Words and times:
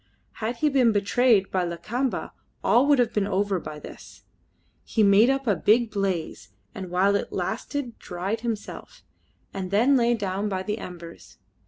Had 0.41 0.55
he 0.55 0.69
been 0.69 0.91
betrayed 0.91 1.51
by 1.51 1.63
Lakamba 1.63 2.31
all 2.63 2.87
would 2.87 2.97
have 2.97 3.13
been 3.13 3.27
over 3.27 3.59
by 3.59 3.77
this. 3.77 4.23
He 4.83 5.03
made 5.03 5.29
up 5.29 5.45
a 5.45 5.55
big 5.55 5.91
blaze, 5.91 6.49
and 6.73 6.89
while 6.89 7.15
it 7.15 7.31
lasted 7.31 7.99
dried 7.99 8.41
himself, 8.41 9.03
and 9.53 9.69
then 9.69 9.95
lay 9.95 10.15
down 10.15 10.49
by 10.49 10.63
the 10.63 10.79
embers. 10.79 11.37